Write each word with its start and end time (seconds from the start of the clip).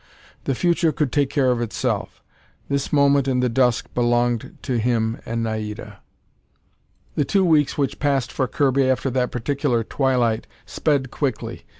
The 0.45 0.55
future 0.55 0.91
could 0.91 1.11
take 1.11 1.29
care 1.29 1.51
of 1.51 1.61
itself. 1.61 2.23
This 2.69 2.91
moment 2.91 3.27
in 3.27 3.39
the 3.39 3.49
dusk 3.49 3.85
belonged 3.93 4.57
to 4.63 4.79
him 4.79 5.21
and 5.27 5.43
Naida. 5.43 5.99
The 7.13 7.23
two 7.23 7.45
weeks 7.45 7.77
which 7.77 7.99
passed 7.99 8.31
for 8.31 8.47
Kirby 8.47 8.89
after 8.89 9.11
that 9.11 9.29
particular 9.29 9.83
twilight 9.83 10.47
sped 10.65 11.11
quickly. 11.11 11.67